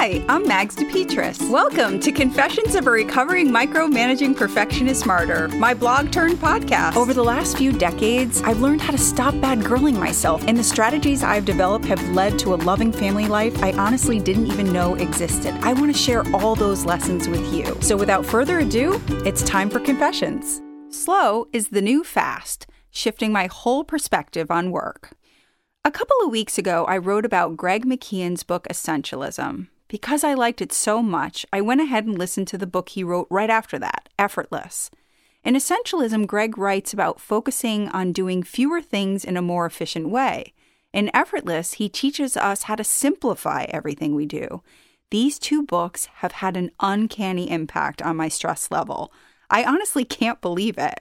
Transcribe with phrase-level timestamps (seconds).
[0.00, 1.50] Hi, I'm Mags DePetris.
[1.50, 6.96] Welcome to Confessions of a Recovering Micromanaging Perfectionist Martyr, my blog turned podcast.
[6.96, 10.64] Over the last few decades, I've learned how to stop bad girling myself, and the
[10.64, 14.94] strategies I've developed have led to a loving family life I honestly didn't even know
[14.94, 15.52] existed.
[15.60, 17.76] I want to share all those lessons with you.
[17.82, 20.62] So without further ado, it's time for Confessions.
[20.88, 25.10] Slow is the new fast, shifting my whole perspective on work.
[25.84, 29.66] A couple of weeks ago, I wrote about Greg McKeown's book Essentialism.
[29.90, 33.02] Because I liked it so much, I went ahead and listened to the book he
[33.02, 34.88] wrote right after that, Effortless.
[35.42, 40.54] In Essentialism, Greg writes about focusing on doing fewer things in a more efficient way.
[40.92, 44.62] In Effortless, he teaches us how to simplify everything we do.
[45.10, 49.12] These two books have had an uncanny impact on my stress level.
[49.50, 51.00] I honestly can't believe it.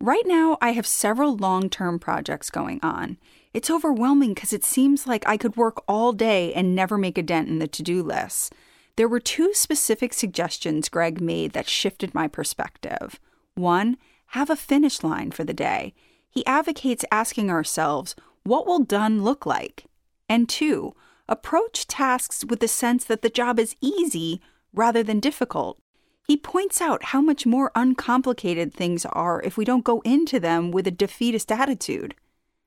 [0.00, 3.18] Right now, I have several long term projects going on.
[3.52, 7.22] It's overwhelming because it seems like I could work all day and never make a
[7.22, 8.54] dent in the to do list.
[8.94, 13.18] There were two specific suggestions Greg made that shifted my perspective.
[13.54, 13.96] One,
[14.28, 15.94] have a finish line for the day.
[16.28, 19.86] He advocates asking ourselves, what will done look like?
[20.28, 20.94] And two,
[21.28, 24.40] approach tasks with the sense that the job is easy
[24.72, 25.80] rather than difficult.
[26.28, 30.70] He points out how much more uncomplicated things are if we don't go into them
[30.70, 32.14] with a defeatist attitude.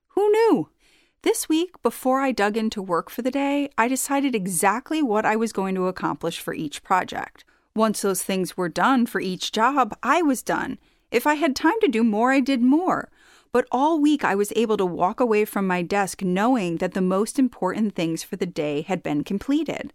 [0.10, 0.70] Who knew?
[1.24, 5.38] This week, before I dug into work for the day, I decided exactly what I
[5.38, 7.46] was going to accomplish for each project.
[7.74, 10.80] Once those things were done for each job, I was done.
[11.12, 13.10] If I had time to do more, I did more.
[13.54, 17.00] But all week, I was able to walk away from my desk knowing that the
[17.00, 19.94] most important things for the day had been completed.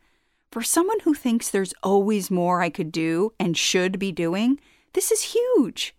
[0.51, 4.59] For someone who thinks there's always more I could do and should be doing,
[4.95, 5.95] this is huge.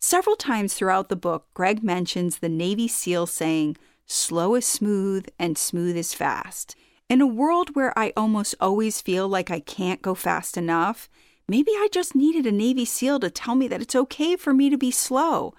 [0.00, 3.76] Several times throughout the book, Greg mentions the Navy SEAL saying,
[4.08, 6.74] slow is smooth and smooth is fast.
[7.08, 11.08] In a world where I almost always feel like I can't go fast enough,
[11.48, 14.68] maybe I just needed a Navy SEAL to tell me that it's okay for me
[14.70, 15.54] to be slow.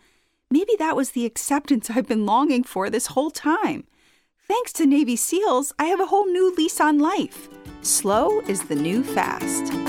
[0.51, 3.85] Maybe that was the acceptance I've been longing for this whole time.
[4.47, 7.49] Thanks to Navy SEALs, I have a whole new lease on life.
[7.81, 9.88] Slow is the new fast.